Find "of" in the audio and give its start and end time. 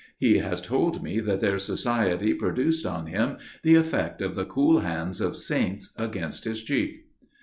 4.19-4.33, 5.21-5.37